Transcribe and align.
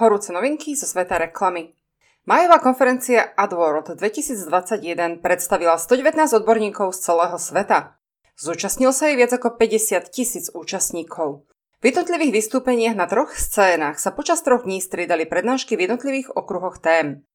Horúce 0.00 0.32
novinky 0.32 0.72
zo 0.72 0.88
sveta 0.88 1.20
reklamy. 1.20 1.76
Majová 2.24 2.56
konferencia 2.56 3.36
AdWorld 3.36 4.00
2021 4.00 5.20
predstavila 5.20 5.76
119 5.76 6.40
odborníkov 6.40 6.96
z 6.96 6.98
celého 7.04 7.36
sveta. 7.36 8.00
Zúčastnil 8.32 8.96
sa 8.96 9.12
jej 9.12 9.20
viac 9.20 9.36
ako 9.36 9.60
50 9.60 10.08
tisíc 10.08 10.48
účastníkov. 10.56 11.44
V 11.84 11.92
jednotlivých 11.92 12.32
vystúpeniach 12.32 12.96
na 12.96 13.04
troch 13.12 13.36
scénach 13.36 14.00
sa 14.00 14.16
počas 14.16 14.40
troch 14.40 14.64
dní 14.64 14.80
striedali 14.80 15.28
prednášky 15.28 15.76
v 15.76 15.84
jednotlivých 15.84 16.32
okruhoch 16.32 16.80
tém. 16.80 17.28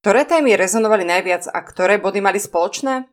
Ktoré 0.00 0.24
témy 0.24 0.56
rezonovali 0.56 1.04
najviac 1.04 1.52
a 1.52 1.60
ktoré 1.60 2.00
body 2.00 2.24
mali 2.24 2.40
spoločné? 2.40 3.12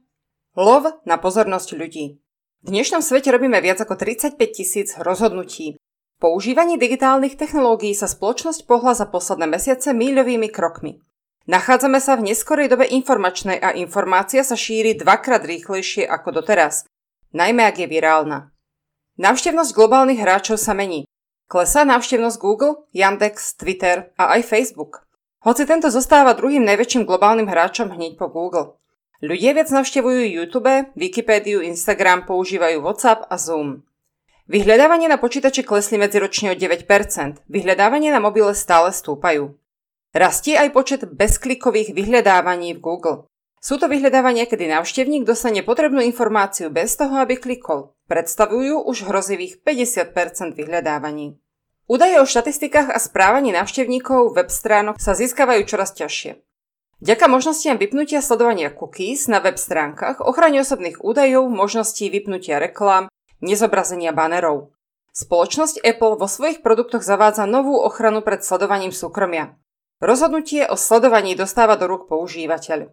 Lov 0.56 1.04
na 1.04 1.20
pozornosť 1.20 1.76
ľudí. 1.76 2.24
V 2.64 2.68
dnešnom 2.72 3.04
svete 3.04 3.36
robíme 3.36 3.60
viac 3.60 3.84
ako 3.84 4.00
35 4.00 4.40
tisíc 4.56 4.96
rozhodnutí. 4.96 5.76
Používanie 6.24 6.80
digitálnych 6.80 7.36
technológií 7.36 7.92
sa 7.92 8.08
spoločnosť 8.08 8.64
pohla 8.64 8.96
za 8.96 9.12
posledné 9.12 9.44
mesiace 9.44 9.92
míľovými 9.92 10.48
krokmi. 10.48 11.04
Nachádzame 11.52 12.00
sa 12.00 12.16
v 12.16 12.32
neskorej 12.32 12.72
dobe 12.72 12.88
informačnej 12.88 13.60
a 13.60 13.76
informácia 13.76 14.40
sa 14.48 14.56
šíri 14.56 14.96
dvakrát 14.96 15.44
rýchlejšie 15.44 16.08
ako 16.08 16.40
doteraz, 16.40 16.88
najmä 17.36 17.68
ak 17.68 17.76
je 17.76 17.88
virálna. 17.92 18.56
Návštevnosť 19.20 19.76
globálnych 19.76 20.24
hráčov 20.24 20.64
sa 20.64 20.72
mení. 20.72 21.04
Klesá 21.52 21.84
návštevnosť 21.84 22.40
Google, 22.40 22.88
Yandex, 22.96 23.60
Twitter 23.60 24.16
a 24.16 24.40
aj 24.40 24.48
Facebook. 24.48 25.04
Hoci 25.44 25.68
tento 25.68 25.92
zostáva 25.92 26.40
druhým 26.40 26.64
najväčším 26.64 27.04
globálnym 27.04 27.52
hráčom 27.52 27.92
hneď 27.92 28.16
po 28.16 28.32
Google. 28.32 28.80
Ľudia 29.20 29.60
viac 29.60 29.68
navštevujú 29.68 30.24
YouTube, 30.24 30.88
Wikipédiu, 30.96 31.60
Instagram, 31.60 32.24
používajú 32.24 32.80
WhatsApp 32.80 33.28
a 33.28 33.36
Zoom. 33.36 33.84
Vyhľadávanie 34.44 35.08
na 35.08 35.16
počítače 35.16 35.64
klesli 35.64 35.96
medziročne 35.96 36.52
o 36.52 36.56
9%, 36.60 36.84
vyhľadávanie 37.48 38.12
na 38.12 38.20
mobile 38.20 38.52
stále 38.52 38.92
stúpajú. 38.92 39.56
Rastie 40.12 40.60
aj 40.60 40.76
počet 40.76 41.02
bezklikových 41.08 41.96
vyhľadávaní 41.96 42.76
v 42.76 42.84
Google. 42.84 43.18
Sú 43.64 43.80
to 43.80 43.88
vyhľadávania, 43.88 44.44
kedy 44.44 44.68
návštevník 44.68 45.24
dostane 45.24 45.64
potrebnú 45.64 46.04
informáciu 46.04 46.68
bez 46.68 47.00
toho, 47.00 47.24
aby 47.24 47.40
klikol. 47.40 47.96
Predstavujú 48.12 48.84
už 48.84 49.08
hrozivých 49.08 49.64
50% 49.64 50.60
vyhľadávaní. 50.60 51.40
Údaje 51.88 52.20
o 52.20 52.28
štatistikách 52.28 52.92
a 52.92 53.00
správaní 53.00 53.56
návštevníkov 53.56 54.36
web 54.36 54.52
stránok 54.52 55.00
sa 55.00 55.16
získavajú 55.16 55.64
čoraz 55.64 55.96
ťažšie. 55.96 56.44
Vďaka 57.00 57.26
možnostiam 57.32 57.80
vypnutia 57.80 58.20
sledovania 58.20 58.76
cookies 58.76 59.32
na 59.32 59.40
web 59.40 59.56
stránkach, 59.56 60.20
ochrane 60.20 60.60
osobných 60.60 61.00
údajov, 61.00 61.48
možností 61.48 62.12
vypnutia 62.12 62.60
reklám, 62.60 63.08
nezobrazenia 63.44 64.16
banerov. 64.16 64.72
Spoločnosť 65.14 65.84
Apple 65.84 66.18
vo 66.18 66.26
svojich 66.26 66.64
produktoch 66.66 67.06
zavádza 67.06 67.46
novú 67.46 67.78
ochranu 67.78 68.24
pred 68.26 68.42
sledovaním 68.42 68.96
súkromia. 68.96 69.60
Rozhodnutie 70.02 70.66
o 70.66 70.80
sledovaní 70.80 71.38
dostáva 71.38 71.78
do 71.78 71.86
rúk 71.86 72.10
používateľ. 72.10 72.90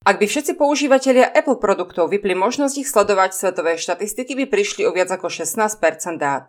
Ak 0.00 0.16
by 0.16 0.24
všetci 0.24 0.56
používateľia 0.56 1.28
Apple 1.28 1.60
produktov 1.60 2.08
vypli 2.08 2.32
možnosť 2.32 2.74
ich 2.80 2.88
sledovať, 2.88 3.36
svetové 3.36 3.76
štatistiky 3.76 4.32
by 4.32 4.44
prišli 4.48 4.88
o 4.88 4.94
viac 4.96 5.12
ako 5.12 5.28
16% 5.28 5.76
dát. 6.16 6.48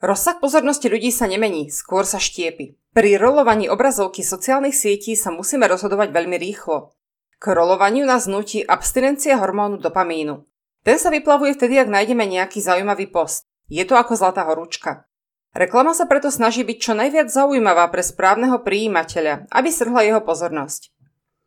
Rozsah 0.00 0.40
pozornosti 0.40 0.88
ľudí 0.88 1.12
sa 1.12 1.28
nemení, 1.28 1.68
skôr 1.68 2.08
sa 2.08 2.16
štiepi. 2.16 2.74
Pri 2.96 3.20
rolovaní 3.20 3.68
obrazovky 3.68 4.24
sociálnych 4.24 4.74
sietí 4.74 5.12
sa 5.14 5.30
musíme 5.30 5.68
rozhodovať 5.68 6.08
veľmi 6.10 6.40
rýchlo. 6.40 6.96
K 7.36 7.44
rolovaniu 7.52 8.08
nás 8.08 8.24
nutí 8.26 8.64
abstinencia 8.64 9.36
hormónu 9.38 9.78
dopamínu. 9.78 10.42
Ten 10.82 10.98
sa 10.98 11.14
vyplavuje 11.14 11.54
vtedy, 11.54 11.78
ak 11.78 11.90
nájdeme 11.90 12.26
nejaký 12.26 12.58
zaujímavý 12.58 13.10
post. 13.10 13.46
Je 13.70 13.86
to 13.86 13.94
ako 13.94 14.18
zlatá 14.18 14.42
horúčka. 14.46 15.06
Reklama 15.54 15.92
sa 15.94 16.08
preto 16.10 16.32
snaží 16.32 16.64
byť 16.64 16.78
čo 16.80 16.92
najviac 16.96 17.28
zaujímavá 17.28 17.86
pre 17.92 18.00
správneho 18.00 18.64
prijímateľa, 18.64 19.46
aby 19.52 19.68
strhla 19.68 20.02
jeho 20.02 20.20
pozornosť. 20.24 20.90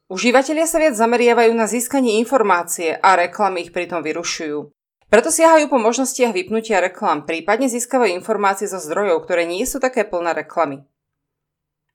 Užívateľia 0.05 0.69
sa 0.69 0.77
viac 0.77 0.93
zameriavajú 0.93 1.51
na 1.57 1.65
získanie 1.65 2.21
informácie 2.21 2.93
a 2.93 3.17
reklamy 3.17 3.65
ich 3.65 3.73
pritom 3.73 4.05
vyrušujú. 4.05 4.69
Preto 5.09 5.33
siahajú 5.33 5.65
po 5.69 5.81
možnostiach 5.81 6.33
vypnutia 6.33 6.77
reklam, 6.77 7.25
prípadne 7.25 7.65
získavajú 7.65 8.13
informácie 8.13 8.69
zo 8.69 8.77
zdrojov, 8.77 9.25
ktoré 9.25 9.49
nie 9.49 9.65
sú 9.65 9.81
také 9.81 10.05
plné 10.05 10.37
reklamy. 10.37 10.85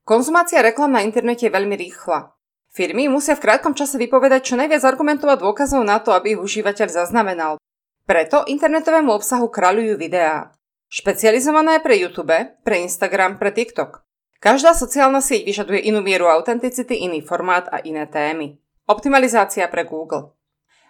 Konzumácia 0.03 0.59
reklam 0.59 0.91
na 0.91 1.07
internete 1.07 1.47
je 1.47 1.55
veľmi 1.55 1.79
rýchla. 1.79 2.35
Firmy 2.71 3.11
musia 3.11 3.35
v 3.35 3.43
krátkom 3.51 3.75
čase 3.75 3.99
vypovedať 3.99 4.47
čo 4.47 4.55
najviac 4.55 4.87
argumentov 4.87 5.35
a 5.35 5.41
dôkazov 5.41 5.83
na 5.83 5.99
to, 5.99 6.15
aby 6.15 6.39
ich 6.39 6.43
užívateľ 6.43 6.87
zaznamenal. 6.87 7.59
Preto 8.07 8.47
internetovému 8.47 9.11
obsahu 9.11 9.51
kráľujú 9.51 9.99
videá. 9.99 10.55
Špecializované 10.87 11.83
pre 11.83 11.99
YouTube, 11.99 12.35
pre 12.63 12.83
Instagram, 12.83 13.43
pre 13.43 13.51
TikTok. 13.51 14.07
Každá 14.39 14.75
sociálna 14.75 15.19
sieť 15.19 15.47
vyžaduje 15.47 15.83
inú 15.91 16.03
mieru 16.03 16.31
autenticity, 16.31 17.07
iný 17.07 17.23
formát 17.23 17.67
a 17.71 17.83
iné 17.83 18.07
témy. 18.07 18.59
Optimalizácia 18.87 19.67
pre 19.71 19.87
Google. 19.87 20.35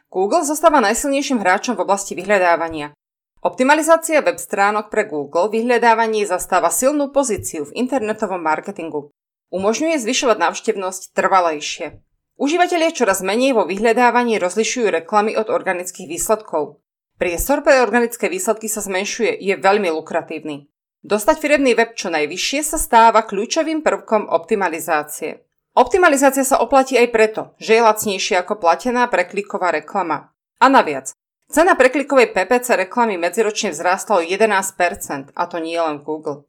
Google 0.08 0.44
zostáva 0.44 0.80
najsilnejším 0.84 1.40
hráčom 1.40 1.76
v 1.76 1.84
oblasti 1.84 2.16
vyhľadávania. 2.16 2.96
Optimalizácia 3.40 4.20
web 4.20 4.36
stránok 4.36 4.92
pre 4.92 5.08
Google 5.08 5.48
vyhľadávanie 5.48 6.28
zastáva 6.28 6.68
silnú 6.68 7.08
pozíciu 7.08 7.68
v 7.68 7.74
internetovom 7.76 8.40
marketingu. 8.40 9.08
Umožňuje 9.50 9.98
zvyšovať 9.98 10.38
návštevnosť 10.38 11.10
trvalejšie. 11.10 11.98
Užívateľia 12.38 12.94
čoraz 12.94 13.20
menej 13.20 13.52
vo 13.52 13.66
vyhľadávaní 13.66 14.38
rozlišujú 14.38 14.88
reklamy 14.94 15.34
od 15.34 15.50
organických 15.50 16.06
výsledkov. 16.06 16.78
Priestor 17.20 17.60
pre 17.60 17.84
organické 17.84 18.32
výsledky 18.32 18.70
sa 18.70 18.80
zmenšuje, 18.80 19.36
je 19.36 19.54
veľmi 19.58 19.92
lukratívny. 19.92 20.70
Dostať 21.02 21.36
firemný 21.36 21.76
web 21.76 21.92
čo 21.92 22.08
najvyššie 22.08 22.60
sa 22.64 22.78
stáva 22.80 23.26
kľúčovým 23.26 23.84
prvkom 23.84 24.30
optimalizácie. 24.30 25.44
Optimalizácia 25.76 26.46
sa 26.46 26.62
oplatí 26.62 26.96
aj 26.96 27.08
preto, 27.12 27.42
že 27.60 27.76
je 27.76 27.84
lacnejšia 27.84 28.40
ako 28.40 28.56
platená 28.56 29.10
prekliková 29.10 29.74
reklama. 29.74 30.32
A 30.62 30.66
naviac, 30.72 31.12
Cena 31.50 31.74
preklikovej 31.74 32.30
PPC 32.30 32.78
reklamy 32.86 33.18
medziročne 33.18 33.74
vzrástla 33.74 34.22
o 34.22 34.24
11%, 34.24 35.34
a 35.34 35.42
to 35.50 35.58
nie 35.58 35.74
len 35.74 35.98
Google. 35.98 36.46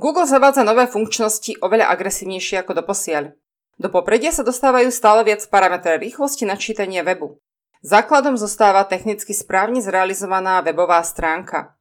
Google 0.00 0.24
zavádza 0.24 0.64
nové 0.64 0.88
funkčnosti 0.88 1.60
oveľa 1.60 1.92
agresívnejšie 1.92 2.64
ako 2.64 2.72
doposiaľ. 2.80 3.36
Do 3.76 3.92
popredia 3.92 4.32
sa 4.32 4.40
dostávajú 4.40 4.88
stále 4.88 5.28
viac 5.28 5.44
parametre 5.52 6.00
rýchlosti 6.00 6.48
načítania 6.48 7.04
webu. 7.04 7.36
Základom 7.84 8.40
zostáva 8.40 8.88
technicky 8.88 9.36
správne 9.36 9.84
zrealizovaná 9.84 10.64
webová 10.64 11.04
stránka. 11.04 11.76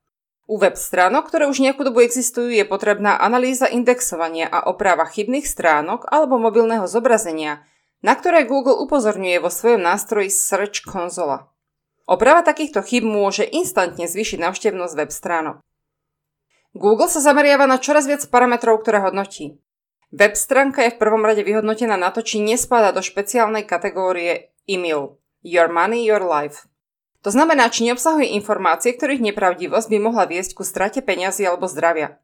U 0.51 0.59
web 0.59 0.75
stránok, 0.75 1.31
ktoré 1.31 1.47
už 1.47 1.63
nejakú 1.63 1.87
dobu 1.87 2.03
existujú, 2.03 2.51
je 2.51 2.67
potrebná 2.67 3.15
analýza 3.15 3.71
indexovania 3.71 4.51
a 4.51 4.67
oprava 4.67 5.07
chybných 5.07 5.47
stránok 5.47 6.03
alebo 6.11 6.35
mobilného 6.35 6.91
zobrazenia, 6.91 7.63
na 8.03 8.19
ktoré 8.19 8.43
Google 8.43 8.83
upozorňuje 8.83 9.39
vo 9.39 9.47
svojom 9.47 9.79
nástroji 9.79 10.27
Search 10.27 10.83
Console. 10.83 11.47
Oprava 12.03 12.43
takýchto 12.43 12.83
chyb 12.83 13.07
môže 13.07 13.47
instantne 13.47 14.11
zvýšiť 14.11 14.43
návštevnosť 14.43 14.93
web 14.99 15.11
stránok. 15.15 15.63
Google 16.77 17.09
sa 17.09 17.17
zameriava 17.17 17.65
na 17.65 17.81
čoraz 17.81 18.05
viac 18.05 18.21
parametrov, 18.29 18.85
ktoré 18.85 19.01
hodnotí. 19.01 19.57
Web 20.13 20.37
stránka 20.37 20.85
je 20.85 20.93
v 20.93 21.01
prvom 21.01 21.21
rade 21.21 21.41
vyhodnotená 21.41 21.97
na 21.97 22.09
to, 22.09 22.25
či 22.25 22.41
nespada 22.41 22.89
do 22.93 23.01
špeciálnej 23.01 23.65
kategórie 23.65 24.53
e-mail 24.69 25.17
Your 25.41 25.69
Money, 25.69 26.05
Your 26.05 26.21
Life. 26.21 26.69
To 27.21 27.29
znamená, 27.29 27.67
či 27.69 27.83
neobsahuje 27.89 28.31
informácie, 28.37 28.95
ktorých 28.95 29.21
nepravdivosť 29.21 29.87
by 29.91 29.97
mohla 29.99 30.25
viesť 30.25 30.55
ku 30.55 30.63
strate 30.63 31.03
peňazí 31.03 31.43
alebo 31.43 31.67
zdravia. 31.67 32.17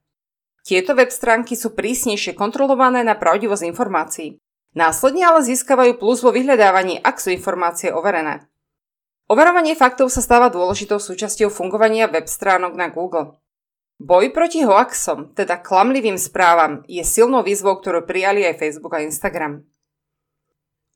Tieto 0.65 0.97
web 0.97 1.13
stránky 1.13 1.53
sú 1.53 1.77
prísnejšie 1.77 2.33
kontrolované 2.33 3.05
na 3.05 3.13
pravdivosť 3.13 3.69
informácií. 3.69 4.41
Následne 4.73 5.29
ale 5.29 5.45
získavajú 5.45 6.01
plus 6.01 6.25
vo 6.25 6.33
vyhľadávaní, 6.33 6.99
ak 7.05 7.21
sú 7.21 7.29
informácie 7.31 7.93
overené. 7.93 8.49
Overovanie 9.29 9.77
faktov 9.77 10.09
sa 10.09 10.25
stáva 10.25 10.49
dôležitou 10.49 10.97
súčasťou 10.97 11.53
fungovania 11.53 12.09
web 12.09 12.25
stránok 12.25 12.73
na 12.73 12.89
Google. 12.89 13.37
Boj 13.95 14.35
proti 14.35 14.67
hoaxom, 14.67 15.31
teda 15.31 15.55
klamlivým 15.55 16.19
správam, 16.19 16.83
je 16.83 16.99
silnou 17.07 17.39
výzvou, 17.47 17.79
ktorú 17.79 18.03
prijali 18.03 18.43
aj 18.43 18.59
Facebook 18.59 18.91
a 18.91 19.03
Instagram. 19.07 19.63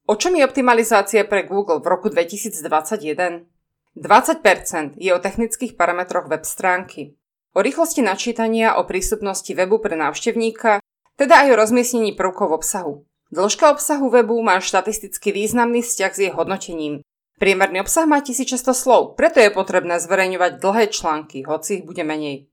O 0.04 0.20
čom 0.20 0.36
je 0.36 0.44
optimalizácia 0.44 1.24
pre 1.24 1.48
Google 1.48 1.80
v 1.80 1.88
roku 1.88 2.12
2021? 2.12 3.48
20% 3.96 5.00
je 5.00 5.12
o 5.16 5.20
technických 5.20 5.80
parametroch 5.80 6.28
web 6.28 6.44
stránky, 6.44 7.16
o 7.56 7.64
rýchlosti 7.64 8.04
načítania, 8.04 8.76
o 8.76 8.84
prístupnosti 8.84 9.52
webu 9.56 9.80
pre 9.80 9.96
návštevníka, 9.96 10.84
teda 11.16 11.48
aj 11.48 11.56
o 11.56 11.60
rozmiestnení 11.60 12.20
prvkov 12.20 12.52
obsahu. 12.52 13.08
Dĺžka 13.32 13.72
obsahu 13.72 14.12
webu 14.12 14.36
má 14.44 14.60
štatisticky 14.60 15.32
významný 15.32 15.80
vzťah 15.86 16.12
s 16.12 16.20
jej 16.20 16.32
hodnotením, 16.36 17.06
Priemerný 17.40 17.88
obsah 17.88 18.04
má 18.04 18.20
1600 18.20 18.76
slov, 18.76 19.16
preto 19.16 19.40
je 19.40 19.48
potrebné 19.48 19.96
zverejňovať 20.04 20.60
dlhé 20.60 20.92
články, 20.92 21.48
hoci 21.48 21.80
ich 21.80 21.88
bude 21.88 22.04
menej. 22.04 22.52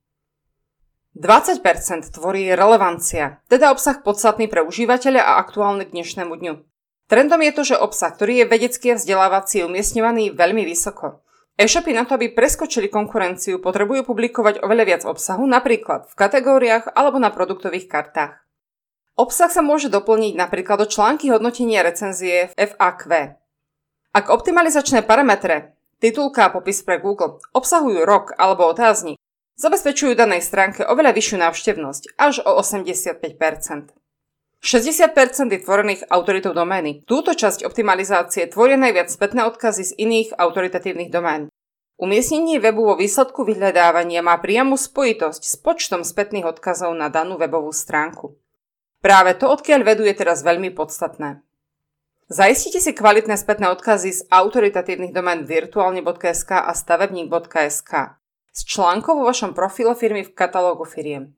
20% 1.16 2.12
tvorí 2.12 2.52
relevancia, 2.52 3.40
teda 3.48 3.72
obsah 3.72 4.04
podstatný 4.04 4.52
pre 4.52 4.60
užívateľa 4.60 5.24
a 5.24 5.32
aktuálny 5.40 5.88
k 5.88 5.94
dnešnému 5.96 6.36
dňu. 6.36 6.54
Trendom 7.08 7.40
je 7.40 7.52
to, 7.56 7.62
že 7.72 7.80
obsah, 7.80 8.12
ktorý 8.12 8.44
je 8.44 8.50
vedecký 8.52 8.92
a 8.92 9.00
vzdelávací, 9.00 9.64
je 9.64 9.68
umiestňovaný 9.70 10.36
veľmi 10.36 10.68
vysoko. 10.68 11.24
E-shopy 11.56 11.96
na 11.96 12.04
to, 12.04 12.20
aby 12.20 12.36
preskočili 12.36 12.92
konkurenciu, 12.92 13.64
potrebujú 13.64 14.04
publikovať 14.04 14.60
oveľa 14.60 14.84
viac 14.84 15.02
obsahu, 15.08 15.48
napríklad 15.48 16.04
v 16.04 16.14
kategóriách 16.20 16.92
alebo 16.92 17.16
na 17.16 17.32
produktových 17.32 17.88
kartách. 17.88 18.36
Obsah 19.16 19.48
sa 19.48 19.64
môže 19.64 19.88
doplniť 19.88 20.36
napríklad 20.36 20.84
do 20.84 20.86
články 20.86 21.32
hodnotenia 21.32 21.80
recenzie 21.80 22.52
v 22.52 22.76
FAQ. 22.76 23.40
Ak 24.12 24.28
optimalizačné 24.28 25.00
parametre, 25.00 25.72
titulka 25.96 26.44
a 26.44 26.52
popis 26.52 26.84
pre 26.84 27.00
Google 27.00 27.40
obsahujú 27.56 28.04
rok 28.04 28.36
alebo 28.36 28.68
otáznik, 28.68 29.16
zabezpečujú 29.56 30.12
danej 30.16 30.44
stránke 30.44 30.84
oveľa 30.84 31.16
vyššiu 31.16 31.36
návštevnosť, 31.40 32.02
až 32.20 32.44
o 32.44 32.56
85%. 32.60 33.96
60% 34.60 35.52
je 35.52 35.60
tvorených 35.62 36.02
autoritou 36.08 36.56
domény. 36.56 37.04
Túto 37.04 37.36
časť 37.36 37.62
optimalizácie 37.64 38.48
tvoria 38.48 38.80
najviac 38.80 39.12
spätné 39.12 39.44
odkazy 39.44 39.82
z 39.84 39.92
iných 40.00 40.34
autoritatívnych 40.36 41.12
domén. 41.12 41.52
Umiestnenie 41.96 42.60
webu 42.60 42.84
vo 42.84 42.94
výsledku 43.00 43.48
vyhľadávania 43.48 44.20
má 44.20 44.36
priamu 44.36 44.76
spojitosť 44.76 45.42
s 45.48 45.54
počtom 45.56 46.04
spätných 46.04 46.44
odkazov 46.44 46.92
na 46.92 47.08
danú 47.08 47.40
webovú 47.40 47.72
stránku. 47.72 48.36
Práve 49.00 49.32
to, 49.38 49.48
odkiaľ 49.48 49.80
vedú, 49.86 50.04
je 50.04 50.12
teraz 50.12 50.44
veľmi 50.44 50.76
podstatné. 50.76 51.40
Zaistite 52.26 52.82
si 52.82 52.90
kvalitné 52.90 53.38
spätné 53.38 53.70
odkazy 53.70 54.10
z 54.12 54.20
autoritatívnych 54.28 55.14
domén 55.14 55.46
virtuálne.sk 55.46 56.50
a 56.52 56.72
stavebník.sk 56.74 58.18
s 58.56 58.64
článkou 58.64 59.20
vo 59.20 59.28
vašom 59.28 59.52
profile 59.52 59.92
firmy 59.92 60.24
v 60.24 60.32
katalógu 60.32 60.88
firiem. 60.88 61.36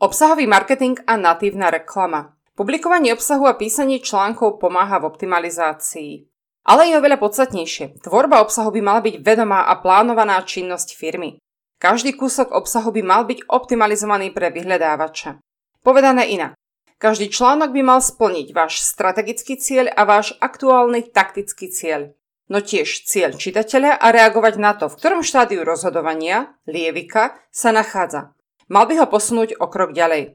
Obsahový 0.00 0.48
marketing 0.48 0.96
a 1.04 1.20
natívna 1.20 1.68
reklama. 1.68 2.32
Publikovanie 2.56 3.12
obsahu 3.12 3.44
a 3.44 3.52
písanie 3.52 4.00
článkov 4.00 4.56
pomáha 4.56 4.96
v 4.96 5.12
optimalizácii. 5.12 6.24
Ale 6.64 6.88
je 6.88 6.96
oveľa 6.96 7.20
podstatnejšie. 7.20 8.00
Tvorba 8.00 8.40
obsahu 8.40 8.72
by 8.72 8.80
mala 8.80 9.00
byť 9.04 9.20
vedomá 9.20 9.68
a 9.68 9.76
plánovaná 9.76 10.40
činnosť 10.40 10.96
firmy. 10.96 11.36
Každý 11.76 12.16
kúsok 12.16 12.48
obsahu 12.52 12.96
by 12.96 13.02
mal 13.04 13.28
byť 13.28 13.44
optimalizovaný 13.48 14.32
pre 14.32 14.48
vyhľadávača. 14.52 15.36
Povedané 15.84 16.32
inak. 16.32 16.56
Každý 17.00 17.32
článok 17.32 17.72
by 17.72 17.82
mal 17.84 18.00
splniť 18.00 18.52
váš 18.52 18.84
strategický 18.84 19.56
cieľ 19.56 19.88
a 19.92 20.04
váš 20.04 20.36
aktuálny 20.40 21.12
taktický 21.12 21.72
cieľ 21.72 22.12
no 22.50 22.58
tiež 22.58 23.06
cieľ 23.06 23.38
čitateľa 23.38 23.96
a 23.96 24.06
reagovať 24.10 24.54
na 24.58 24.74
to, 24.74 24.90
v 24.90 24.98
ktorom 24.98 25.22
štádiu 25.22 25.62
rozhodovania, 25.62 26.58
lievika, 26.66 27.38
sa 27.54 27.70
nachádza. 27.70 28.34
Mal 28.66 28.90
by 28.90 29.00
ho 29.00 29.06
posunúť 29.06 29.56
o 29.62 29.70
krok 29.70 29.94
ďalej. 29.94 30.34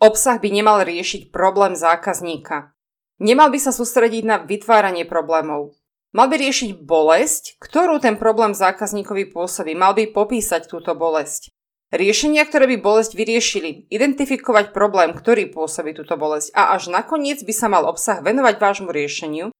Obsah 0.00 0.40
by 0.40 0.48
nemal 0.48 0.80
riešiť 0.80 1.28
problém 1.34 1.76
zákazníka. 1.76 2.72
Nemal 3.20 3.52
by 3.52 3.58
sa 3.60 3.74
sústrediť 3.74 4.24
na 4.24 4.40
vytváranie 4.40 5.04
problémov. 5.04 5.76
Mal 6.16 6.26
by 6.26 6.40
riešiť 6.40 6.80
bolesť, 6.80 7.60
ktorú 7.60 8.00
ten 8.00 8.16
problém 8.16 8.56
zákazníkovi 8.56 9.30
pôsobí. 9.30 9.76
Mal 9.76 9.92
by 9.92 10.10
popísať 10.10 10.66
túto 10.66 10.96
bolesť. 10.96 11.52
Riešenia, 11.90 12.46
ktoré 12.46 12.70
by 12.70 12.78
bolesť 12.78 13.18
vyriešili, 13.18 13.90
identifikovať 13.90 14.70
problém, 14.70 15.10
ktorý 15.10 15.50
pôsobí 15.50 15.90
túto 15.90 16.14
bolesť 16.14 16.54
a 16.54 16.78
až 16.78 16.86
nakoniec 16.86 17.42
by 17.42 17.50
sa 17.50 17.66
mal 17.66 17.82
obsah 17.82 18.22
venovať 18.22 18.62
vášmu 18.62 18.90
riešeniu 18.94 19.50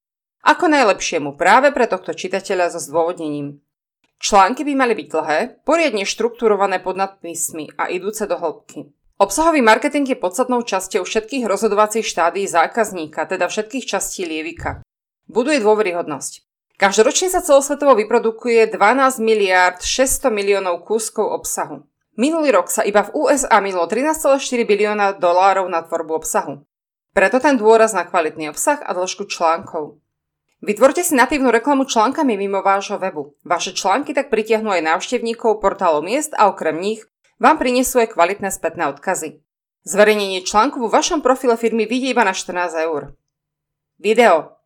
ako 0.41 0.65
najlepšiemu 0.69 1.37
práve 1.37 1.69
pre 1.73 1.85
tohto 1.85 2.13
čitateľa 2.13 2.73
so 2.73 2.79
zdôvodnením. 2.81 3.61
Články 4.21 4.61
by 4.61 4.73
mali 4.77 4.93
byť 4.93 5.07
dlhé, 5.09 5.39
poriadne 5.65 6.05
štruktúrované 6.05 6.77
pod 6.77 6.93
nadpísmi 6.93 7.73
a 7.73 7.89
idúce 7.89 8.29
do 8.29 8.37
hĺbky. 8.37 8.93
Obsahový 9.21 9.61
marketing 9.61 10.13
je 10.13 10.17
podstatnou 10.17 10.65
časťou 10.65 11.05
všetkých 11.05 11.45
rozhodovacích 11.45 12.05
štádií 12.05 12.49
zákazníka, 12.49 13.25
teda 13.29 13.49
všetkých 13.49 13.85
častí 13.85 14.25
lievika. 14.25 14.81
Buduje 15.29 15.61
dôveryhodnosť. 15.61 16.45
Každoročne 16.81 17.29
sa 17.29 17.45
celosvetovo 17.45 17.93
vyprodukuje 17.93 18.65
12 18.73 19.21
miliárd 19.21 19.85
600 19.85 20.33
miliónov 20.33 20.81
kúskov 20.81 21.29
obsahu. 21.29 21.85
Minulý 22.17 22.49
rok 22.57 22.73
sa 22.73 22.81
iba 22.81 23.05
v 23.05 23.13
USA 23.13 23.61
minulo 23.61 23.85
13,4 23.85 24.41
bilióna 24.65 25.13
dolárov 25.13 25.69
na 25.69 25.85
tvorbu 25.85 26.17
obsahu. 26.17 26.65
Preto 27.13 27.37
ten 27.37 27.61
dôraz 27.61 27.93
na 27.93 28.01
kvalitný 28.09 28.49
obsah 28.49 28.81
a 28.81 28.97
dĺžku 28.97 29.29
článkov. 29.29 30.01
Vytvorte 30.61 31.01
si 31.01 31.17
natívnu 31.17 31.49
reklamu 31.49 31.89
článkami 31.89 32.37
mimo 32.37 32.61
vášho 32.61 33.01
webu. 33.01 33.33
Vaše 33.41 33.73
články 33.73 34.13
tak 34.13 34.29
pritiahnu 34.29 34.69
aj 34.69 34.85
návštevníkov 34.85 35.57
portálov 35.57 36.05
miest 36.05 36.37
a 36.37 36.45
okrem 36.53 36.77
nich 36.77 37.01
vám 37.41 37.57
prinesú 37.57 37.97
aj 37.97 38.13
kvalitné 38.13 38.53
spätné 38.53 38.85
odkazy. 38.93 39.41
Zverejnenie 39.89 40.45
článku 40.45 40.77
vo 40.77 40.93
vašom 40.93 41.25
profile 41.25 41.57
firmy 41.57 41.89
vidie 41.89 42.13
iba 42.13 42.21
na 42.21 42.37
14 42.37 42.77
eur. 42.77 43.17
Video. 43.97 44.61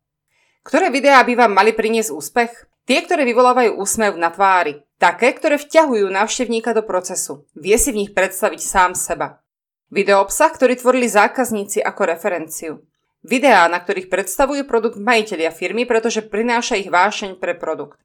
Ktoré 0.60 0.92
videá 0.92 1.24
by 1.24 1.32
vám 1.32 1.56
mali 1.56 1.72
priniesť 1.72 2.12
úspech? 2.12 2.52
Tie, 2.84 3.00
ktoré 3.00 3.24
vyvolávajú 3.24 3.80
úsmev 3.80 4.20
na 4.20 4.28
tvári. 4.28 4.84
Také, 5.00 5.32
ktoré 5.32 5.56
vťahujú 5.56 6.12
návštevníka 6.12 6.76
do 6.76 6.84
procesu. 6.84 7.48
Vie 7.56 7.80
si 7.80 7.96
v 7.96 8.04
nich 8.04 8.12
predstaviť 8.12 8.60
sám 8.60 8.92
seba. 8.92 9.40
Video 9.88 10.20
obsah, 10.20 10.52
ktorý 10.52 10.76
tvorili 10.76 11.08
zákazníci 11.08 11.80
ako 11.80 12.02
referenciu. 12.04 12.84
Videá, 13.26 13.66
na 13.66 13.82
ktorých 13.82 14.06
predstavujú 14.06 14.70
produkt 14.70 15.02
majiteľia 15.02 15.50
firmy, 15.50 15.82
pretože 15.82 16.22
prináša 16.22 16.78
ich 16.78 16.86
vášeň 16.86 17.42
pre 17.42 17.58
produkt. 17.58 17.98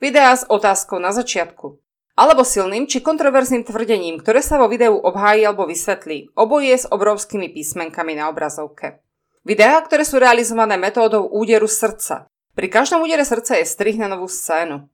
Videá 0.00 0.32
s 0.32 0.48
otázkou 0.48 0.96
na 0.96 1.12
začiatku. 1.12 1.76
Alebo 2.16 2.40
silným 2.40 2.88
či 2.88 3.04
kontroverzným 3.04 3.68
tvrdením, 3.68 4.16
ktoré 4.16 4.40
sa 4.40 4.56
vo 4.56 4.72
videu 4.72 4.96
obhájí 4.96 5.44
alebo 5.44 5.68
vysvetlí. 5.68 6.32
Oboje 6.32 6.72
s 6.72 6.88
obrovskými 6.88 7.52
písmenkami 7.52 8.16
na 8.16 8.32
obrazovke. 8.32 9.04
Videá, 9.44 9.76
ktoré 9.84 10.08
sú 10.08 10.16
realizované 10.16 10.80
metódou 10.80 11.28
úderu 11.28 11.68
srdca. 11.68 12.24
Pri 12.56 12.72
každom 12.72 13.04
údere 13.04 13.28
srdca 13.28 13.60
je 13.60 13.68
strih 13.68 14.00
na 14.00 14.08
novú 14.08 14.24
scénu. 14.24 14.88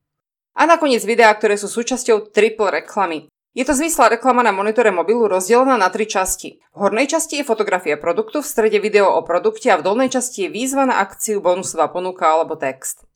A 0.59 0.63
nakoniec 0.67 1.07
videá, 1.07 1.31
ktoré 1.31 1.55
sú 1.55 1.71
súčasťou 1.71 2.35
triple 2.35 2.83
reklamy, 2.83 3.31
je 3.57 3.65
to 3.65 3.73
zmysla 3.75 4.09
reklama 4.09 4.45
na 4.45 4.53
monitore 4.53 4.91
mobilu 4.91 5.29
rozdelená 5.29 5.77
na 5.81 5.89
tri 5.89 6.05
časti. 6.05 6.61
V 6.75 6.79
hornej 6.79 7.09
časti 7.09 7.41
je 7.41 7.49
fotografia 7.49 7.97
produktu, 7.97 8.45
v 8.45 8.51
strede 8.51 8.79
video 8.79 9.09
o 9.09 9.25
produkte 9.25 9.73
a 9.73 9.81
v 9.81 9.85
dolnej 9.85 10.13
časti 10.13 10.47
je 10.47 10.53
výzva 10.53 10.85
na 10.85 11.01
akciu, 11.01 11.41
bonusová 11.41 11.89
ponuka 11.89 12.29
alebo 12.29 12.61
text. 12.61 13.09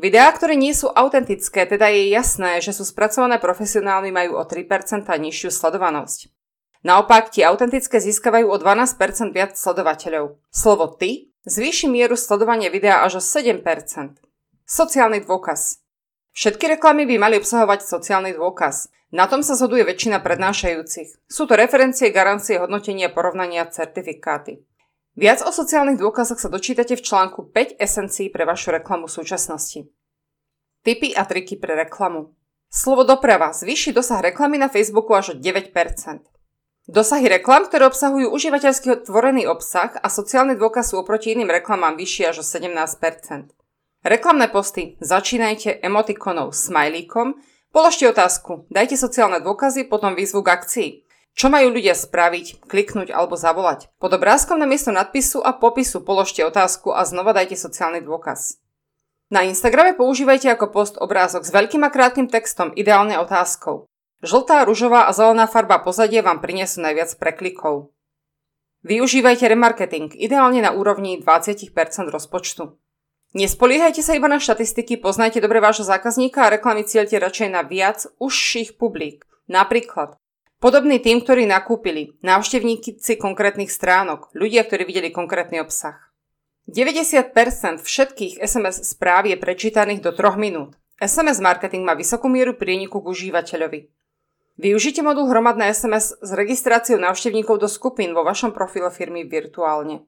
Videá, 0.00 0.32
ktoré 0.32 0.56
nie 0.56 0.72
sú 0.72 0.88
autentické, 0.88 1.68
teda 1.68 1.92
je 1.92 2.08
jasné, 2.08 2.64
že 2.64 2.72
sú 2.72 2.88
spracované 2.88 3.36
profesionálmi, 3.36 4.08
majú 4.08 4.40
o 4.40 4.44
3% 4.48 5.04
nižšiu 5.04 5.52
sledovanosť. 5.52 6.32
Naopak, 6.80 7.28
tie 7.28 7.44
autentické 7.44 8.00
získavajú 8.00 8.48
o 8.48 8.56
12% 8.56 8.96
viac 9.36 9.52
sledovateľov. 9.60 10.40
Slovo 10.48 10.88
ty 10.96 11.36
zvýši 11.44 11.92
mieru 11.92 12.16
sledovania 12.16 12.72
videa 12.72 13.04
až 13.04 13.20
o 13.20 13.22
7%. 13.22 13.60
Sociálny 14.64 15.20
dôkaz. 15.28 15.84
Všetky 16.30 16.78
reklamy 16.78 17.06
by 17.06 17.16
mali 17.18 17.34
obsahovať 17.42 17.82
sociálny 17.82 18.38
dôkaz. 18.38 18.90
Na 19.10 19.26
tom 19.26 19.42
sa 19.42 19.58
zhoduje 19.58 19.82
väčšina 19.82 20.22
prednášajúcich. 20.22 21.26
Sú 21.26 21.42
to 21.50 21.58
referencie, 21.58 22.14
garancie, 22.14 22.62
hodnotenia, 22.62 23.10
porovnania, 23.10 23.66
certifikáty. 23.66 24.62
Viac 25.18 25.42
o 25.42 25.50
sociálnych 25.50 25.98
dôkazoch 25.98 26.38
sa 26.38 26.46
dočítate 26.46 26.94
v 26.94 27.02
článku 27.02 27.50
5 27.50 27.82
esencií 27.82 28.30
pre 28.30 28.46
vašu 28.46 28.70
reklamu 28.70 29.10
v 29.10 29.16
súčasnosti. 29.18 29.90
Tipy 30.86 31.12
a 31.18 31.26
triky 31.26 31.58
pre 31.58 31.74
reklamu. 31.74 32.32
Slovo 32.70 33.02
doprava 33.02 33.50
zvýši 33.50 33.90
dosah 33.90 34.22
reklamy 34.22 34.54
na 34.54 34.70
Facebooku 34.70 35.10
až 35.10 35.34
o 35.34 35.38
9%. 35.42 35.74
Dosahy 36.86 37.26
reklam, 37.26 37.66
ktoré 37.66 37.90
obsahujú 37.90 38.30
užívateľský 38.30 39.04
tvorený 39.04 39.50
obsah 39.50 39.98
a 39.98 40.06
sociálny 40.06 40.54
dôkaz 40.54 40.94
sú 40.94 41.02
oproti 41.02 41.34
iným 41.34 41.50
reklamám 41.50 41.98
vyššie 41.98 42.24
až 42.30 42.36
o 42.40 42.44
17%. 42.46 43.59
Reklamné 44.00 44.48
posty 44.48 44.96
začínajte 45.00 45.80
emotikonou 45.84 46.52
smajlíkom, 46.52 47.36
Položte 47.70 48.02
otázku, 48.10 48.66
dajte 48.66 48.98
sociálne 48.98 49.38
dôkazy, 49.38 49.86
potom 49.86 50.18
výzvu 50.18 50.42
k 50.42 50.58
akcii. 50.58 50.90
Čo 51.38 51.54
majú 51.54 51.70
ľudia 51.70 51.94
spraviť, 51.94 52.66
kliknúť 52.66 53.14
alebo 53.14 53.38
zavolať? 53.38 53.94
Pod 54.02 54.10
obrázkom 54.10 54.58
na 54.58 54.66
miesto 54.66 54.90
nadpisu 54.90 55.38
a 55.38 55.54
popisu 55.54 56.02
položte 56.02 56.42
otázku 56.42 56.90
a 56.90 57.06
znova 57.06 57.30
dajte 57.30 57.54
sociálny 57.54 58.02
dôkaz. 58.02 58.58
Na 59.30 59.46
Instagrame 59.46 59.94
používajte 59.94 60.50
ako 60.50 60.74
post 60.74 60.98
obrázok 60.98 61.46
s 61.46 61.54
veľkým 61.54 61.86
a 61.86 61.94
krátkým 61.94 62.26
textom, 62.26 62.74
ideálne 62.74 63.14
otázkou. 63.22 63.86
Žltá, 64.26 64.66
ružová 64.66 65.06
a 65.06 65.14
zelená 65.14 65.46
farba 65.46 65.78
pozadie 65.78 66.26
vám 66.26 66.42
prinesú 66.42 66.82
najviac 66.82 67.14
preklikov. 67.22 67.94
Využívajte 68.82 69.46
remarketing, 69.46 70.10
ideálne 70.18 70.58
na 70.58 70.74
úrovni 70.74 71.22
20% 71.22 71.70
rozpočtu. 72.10 72.74
Nespoliehajte 73.30 74.02
sa 74.02 74.18
iba 74.18 74.26
na 74.26 74.42
štatistiky, 74.42 74.98
poznajte 74.98 75.38
dobre 75.38 75.62
vášho 75.62 75.86
zákazníka 75.86 76.50
a 76.50 76.52
reklamy 76.58 76.82
cieľte 76.82 77.14
radšej 77.14 77.48
na 77.54 77.62
viac 77.62 78.10
užších 78.18 78.74
publik. 78.74 79.22
Napríklad 79.46 80.18
podobný 80.58 80.98
tým, 80.98 81.22
ktorí 81.22 81.46
nakúpili, 81.46 82.18
návštevníci 82.26 83.14
konkrétnych 83.22 83.70
stránok, 83.70 84.34
ľudia, 84.34 84.66
ktorí 84.66 84.82
videli 84.82 85.14
konkrétny 85.14 85.62
obsah. 85.62 86.10
90% 86.66 87.78
všetkých 87.78 88.42
SMS 88.42 88.82
správ 88.82 89.30
je 89.30 89.38
prečítaných 89.38 90.02
do 90.02 90.10
3 90.10 90.34
minút. 90.34 90.74
SMS 90.98 91.38
marketing 91.38 91.86
má 91.86 91.94
vysokú 91.94 92.26
mieru 92.26 92.58
prieniku 92.58 92.98
k 92.98 93.10
užívateľovi. 93.14 93.94
Využite 94.60 95.06
modul 95.06 95.30
hromadné 95.30 95.70
SMS 95.70 96.18
s 96.18 96.30
registráciou 96.34 96.98
návštevníkov 96.98 97.62
do 97.62 97.68
skupín 97.70 98.10
vo 98.10 98.26
vašom 98.26 98.52
profile 98.52 98.90
firmy 98.90 99.22
virtuálne. 99.22 100.04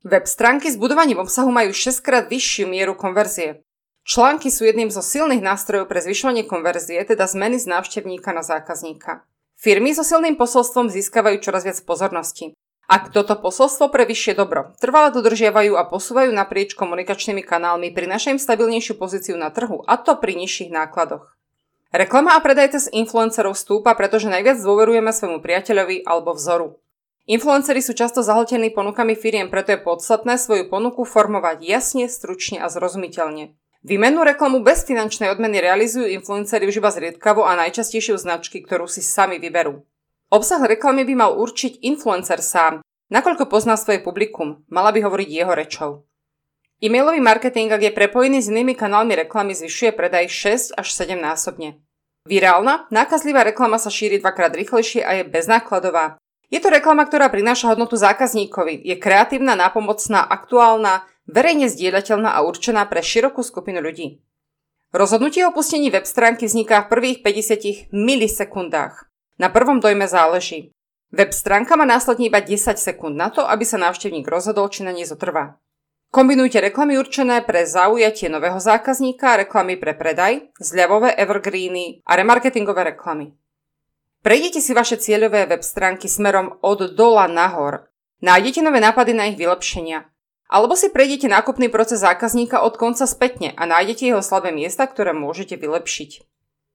Web 0.00 0.24
stránky 0.24 0.72
s 0.72 0.80
budovaním 0.80 1.20
obsahu 1.20 1.52
majú 1.52 1.76
6 1.76 2.00
krát 2.00 2.24
vyššiu 2.32 2.64
mieru 2.72 2.96
konverzie. 2.96 3.60
Články 4.08 4.48
sú 4.48 4.64
jedným 4.64 4.88
zo 4.88 5.04
silných 5.04 5.44
nástrojov 5.44 5.92
pre 5.92 6.00
zvyšovanie 6.00 6.48
konverzie, 6.48 7.04
teda 7.04 7.28
zmeny 7.28 7.60
z 7.60 7.68
návštevníka 7.68 8.32
na 8.32 8.40
zákazníka. 8.40 9.28
Firmy 9.60 9.92
so 9.92 10.00
silným 10.00 10.40
posolstvom 10.40 10.88
získavajú 10.88 11.44
čoraz 11.44 11.68
viac 11.68 11.76
pozornosti. 11.84 12.56
Ak 12.88 13.12
toto 13.12 13.36
posolstvo 13.36 13.92
pre 13.92 14.08
vyššie 14.08 14.40
dobro 14.40 14.72
trvale 14.80 15.12
dodržiavajú 15.12 15.76
a 15.76 15.84
posúvajú 15.84 16.32
naprieč 16.32 16.72
komunikačnými 16.80 17.44
kanálmi, 17.44 17.92
prináša 17.92 18.32
im 18.32 18.40
stabilnejšiu 18.40 18.96
pozíciu 18.96 19.36
na 19.36 19.52
trhu, 19.52 19.84
a 19.84 20.00
to 20.00 20.16
pri 20.16 20.32
nižších 20.32 20.72
nákladoch. 20.72 21.36
Reklama 21.92 22.34
a 22.34 22.40
predaj 22.40 22.72
cez 22.72 22.84
influencerov 22.88 23.52
stúpa, 23.52 23.92
pretože 23.92 24.32
najviac 24.32 24.64
dôverujeme 24.64 25.12
svojmu 25.12 25.44
priateľovi 25.44 26.08
alebo 26.08 26.32
vzoru. 26.32 26.80
Influenceri 27.30 27.78
sú 27.78 27.94
často 27.94 28.26
zahltení 28.26 28.74
ponukami 28.74 29.14
firiem, 29.14 29.54
preto 29.54 29.70
je 29.70 29.78
podstatné 29.78 30.34
svoju 30.34 30.66
ponuku 30.66 31.06
formovať 31.06 31.62
jasne, 31.62 32.10
stručne 32.10 32.58
a 32.58 32.66
zrozumiteľne. 32.66 33.54
Výmennú 33.86 34.26
reklamu 34.26 34.66
bez 34.66 34.82
finančnej 34.82 35.30
odmeny 35.30 35.62
realizujú 35.62 36.10
influenceri 36.10 36.66
už 36.66 36.82
iba 36.82 36.90
zriedkavo 36.90 37.46
a 37.46 37.54
najčastejšie 37.54 38.18
značky, 38.18 38.58
ktorú 38.66 38.90
si 38.90 38.98
sami 38.98 39.38
vyberú. 39.38 39.86
Obsah 40.34 40.58
reklamy 40.58 41.06
by 41.06 41.14
mal 41.14 41.32
určiť 41.38 41.78
influencer 41.86 42.42
sám, 42.42 42.82
nakoľko 43.14 43.46
pozná 43.46 43.78
svoje 43.78 44.02
publikum, 44.02 44.66
mala 44.66 44.90
by 44.90 44.98
hovoriť 44.98 45.28
jeho 45.30 45.54
rečou. 45.54 45.90
E-mailový 46.82 47.22
marketing, 47.22 47.70
ak 47.70 47.86
je 47.86 47.92
prepojený 47.94 48.42
s 48.42 48.50
inými 48.50 48.74
kanálmi 48.74 49.14
reklamy, 49.14 49.54
zvyšuje 49.54 49.94
predaj 49.94 50.26
6 50.74 50.74
až 50.74 50.88
7 50.98 51.14
násobne. 51.14 51.78
Virálna, 52.28 52.90
nákazlivá 52.92 53.46
reklama 53.46 53.80
sa 53.80 53.88
šíri 53.88 54.20
dvakrát 54.20 54.52
rýchlejšie 54.52 55.00
a 55.00 55.22
je 55.22 55.30
beznákladová, 55.30 56.19
je 56.50 56.58
to 56.58 56.68
reklama, 56.68 57.06
ktorá 57.06 57.30
prináša 57.30 57.70
hodnotu 57.70 57.94
zákazníkovi, 57.94 58.82
je 58.82 58.98
kreatívna, 58.98 59.54
nápomocná, 59.54 60.26
aktuálna, 60.26 61.06
verejne 61.30 61.70
zdieľateľná 61.70 62.34
a 62.34 62.42
určená 62.42 62.90
pre 62.90 63.00
širokú 63.00 63.46
skupinu 63.46 63.78
ľudí. 63.78 64.18
Rozhodnutie 64.90 65.46
o 65.46 65.54
opustení 65.54 65.86
web 65.94 66.02
stránky 66.02 66.50
vzniká 66.50 66.82
v 66.84 66.90
prvých 66.90 67.18
50 67.22 67.94
milisekundách. 67.94 69.06
Na 69.38 69.48
prvom 69.48 69.78
dojme 69.78 70.10
záleží. 70.10 70.74
Web 71.14 71.30
stránka 71.30 71.78
má 71.78 71.86
následne 71.86 72.26
iba 72.26 72.42
10 72.42 72.74
sekúnd 72.74 73.14
na 73.14 73.30
to, 73.30 73.46
aby 73.46 73.62
sa 73.62 73.78
návštevník 73.78 74.26
rozhodol, 74.26 74.66
či 74.66 74.82
na 74.82 74.90
nej 74.90 75.06
zotrvá. 75.06 75.54
Kombinujte 76.10 76.58
reklamy 76.58 76.98
určené 76.98 77.46
pre 77.46 77.62
zaujatie 77.62 78.26
nového 78.26 78.58
zákazníka, 78.58 79.38
reklamy 79.38 79.78
pre 79.78 79.94
predaj, 79.94 80.50
zľavové 80.58 81.14
evergreeny 81.14 82.02
a 82.02 82.18
remarketingové 82.18 82.98
reklamy. 82.98 83.30
Prejdite 84.20 84.60
si 84.60 84.76
vaše 84.76 85.00
cieľové 85.00 85.48
web 85.48 85.64
stránky 85.64 86.04
smerom 86.04 86.60
od 86.60 86.92
dola 86.92 87.24
nahor. 87.24 87.88
Nájdete 88.20 88.60
nové 88.60 88.76
nápady 88.76 89.16
na 89.16 89.32
ich 89.32 89.40
vylepšenia. 89.40 90.04
Alebo 90.52 90.76
si 90.76 90.92
prejdete 90.92 91.24
nákupný 91.24 91.72
proces 91.72 92.04
zákazníka 92.04 92.60
od 92.60 92.76
konca 92.76 93.08
spätne 93.08 93.56
a 93.56 93.64
nájdete 93.64 94.12
jeho 94.12 94.20
slabé 94.20 94.52
miesta, 94.52 94.84
ktoré 94.84 95.16
môžete 95.16 95.56
vylepšiť. 95.56 96.26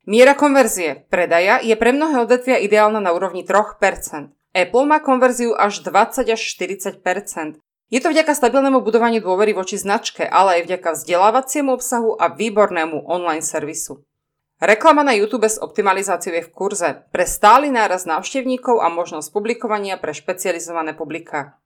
Miera 0.10 0.34
konverzie 0.34 1.06
predaja 1.14 1.62
je 1.62 1.78
pre 1.78 1.94
mnohé 1.94 2.26
odvetvia 2.26 2.58
ideálna 2.58 2.98
na 2.98 3.14
úrovni 3.14 3.46
3%. 3.46 4.34
Apple 4.56 4.86
má 4.90 4.98
konverziu 4.98 5.54
až 5.54 5.86
20 5.86 6.26
až 6.26 6.42
40%. 6.42 7.62
Je 7.94 8.00
to 8.02 8.10
vďaka 8.10 8.34
stabilnému 8.34 8.82
budovaniu 8.82 9.22
dôvery 9.22 9.54
voči 9.54 9.78
značke, 9.78 10.26
ale 10.26 10.58
aj 10.58 10.62
vďaka 10.66 10.90
vzdelávaciemu 10.98 11.70
obsahu 11.78 12.18
a 12.18 12.34
výbornému 12.34 13.06
online 13.06 13.46
servisu. 13.46 14.02
Reklama 14.56 15.04
na 15.04 15.12
YouTube 15.12 15.52
s 15.52 15.60
optimalizáciou 15.60 16.40
je 16.40 16.48
v 16.48 16.54
kurze 16.56 16.90
pre 17.12 17.28
stály 17.28 17.68
náraz 17.68 18.08
návštevníkov 18.08 18.80
a 18.80 18.88
možnosť 18.88 19.36
publikovania 19.36 20.00
pre 20.00 20.16
špecializované 20.16 20.96
publika. 20.96 21.60